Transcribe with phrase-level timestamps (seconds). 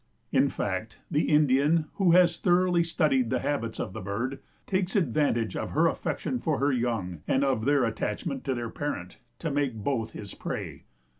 [0.31, 5.55] In fact the Indian, who has thoroughly studied the habits of the bird, takes advantage
[5.55, 9.75] of her affection for her young, and of their attachment to their parent, to make
[9.75, 10.85] both his prey.